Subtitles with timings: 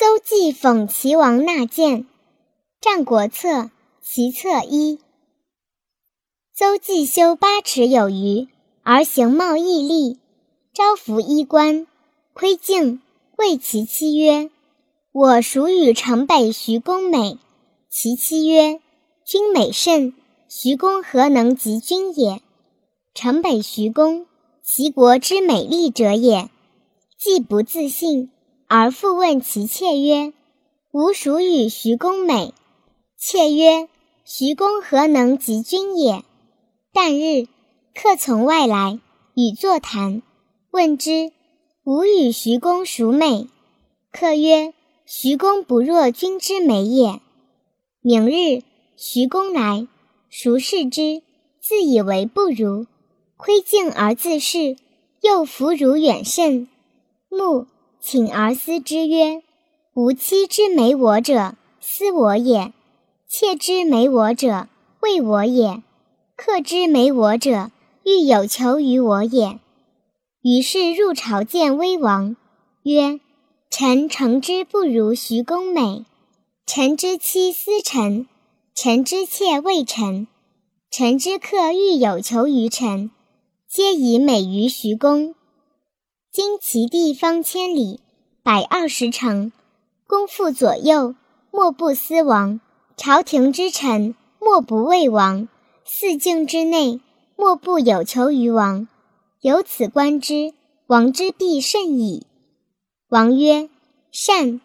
[0.00, 2.04] 邹忌讽齐王纳谏，
[2.80, 3.48] 《战国策·
[4.00, 4.96] 齐策一》。
[6.54, 8.48] 邹忌修八尺有余，
[8.82, 10.18] 而形貌毅力，
[10.72, 11.86] 招服衣冠，
[12.32, 13.02] 窥镜，
[13.36, 14.48] 谓其妻曰
[15.12, 17.36] ：“我孰与城北徐公美？”
[17.92, 18.80] 其妻曰
[19.26, 20.14] ：“君美甚，
[20.48, 22.40] 徐公何能及君也？”
[23.12, 24.26] 城北徐公，
[24.62, 26.48] 齐国之美丽者也。
[27.18, 28.30] 既不自信。
[28.72, 30.32] 而复问其妾曰
[30.94, 32.54] ：“吾孰与徐公美？”
[33.18, 33.88] 妾曰
[34.24, 36.22] ：“徐公何能及君也？”
[36.94, 37.48] 旦日，
[37.96, 39.00] 客从外来，
[39.34, 40.22] 与坐谈，
[40.70, 41.32] 问之
[41.82, 43.48] ：“吾与徐公孰美？”
[44.12, 44.72] 客曰
[45.04, 47.20] ：“徐公不若君之美也。”
[48.02, 48.62] 明日，
[48.96, 49.88] 徐公来，
[50.28, 51.22] 孰视之，
[51.60, 52.86] 自以为不如，
[53.36, 54.76] 窥镜而自视，
[55.22, 56.68] 又弗如远甚。
[57.28, 57.66] 目。
[58.02, 59.42] 请而思之曰
[59.94, 62.72] ：“吾妻之美我者，思我也；
[63.28, 64.68] 妾之美我者，
[65.00, 65.82] 为我也；
[66.34, 67.70] 客之美我者，
[68.04, 69.60] 欲有求于我也。”
[70.42, 72.34] 于是入朝见威王，
[72.84, 73.20] 曰
[73.70, 76.06] ：“臣诚之不如徐公美。
[76.66, 78.26] 臣之妻思臣，
[78.74, 80.26] 臣之妾畏臣，
[80.90, 83.10] 臣之客欲有求于臣，
[83.68, 85.34] 皆以美于徐公。”
[86.32, 87.98] 今其地方千里，
[88.44, 89.50] 百二十城，
[90.06, 91.16] 公妇左右，
[91.50, 92.60] 莫不思王；
[92.96, 95.48] 朝廷之臣，莫不畏王；
[95.84, 97.00] 四境之内，
[97.34, 98.86] 莫不有求于王。
[99.40, 100.54] 由此观之，
[100.86, 102.24] 王之必甚矣。
[103.08, 103.68] 王曰
[104.12, 104.60] ：“善。”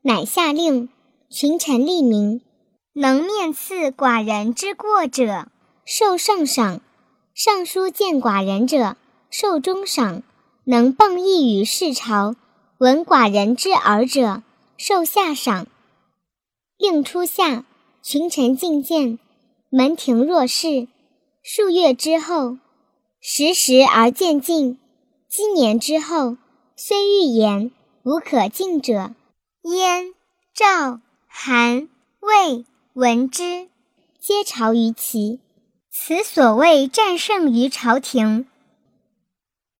[0.00, 0.88] 乃下令，
[1.28, 2.40] 群臣立名，
[2.94, 5.48] 能面刺寡人之过者，
[5.84, 6.80] 受上赏；
[7.34, 8.96] 上书见寡人者，
[9.28, 10.22] 受中赏。
[10.64, 12.36] 能迸异于世朝，
[12.78, 14.42] 闻寡人之耳者，
[14.76, 15.66] 受下赏。
[16.76, 17.64] 令初夏，
[18.02, 19.18] 群臣进谏，
[19.70, 20.88] 门庭若市。
[21.42, 22.58] 数月之后，
[23.20, 24.78] 时时而渐进。
[25.28, 26.36] 积年之后，
[26.76, 27.70] 虽欲言，
[28.02, 29.14] 无可进者。
[29.62, 30.12] 燕、
[30.54, 31.88] 赵、韩、
[32.20, 32.64] 魏
[32.94, 33.68] 闻之，
[34.18, 35.40] 皆朝于齐。
[35.90, 38.46] 此所谓战胜于朝廷。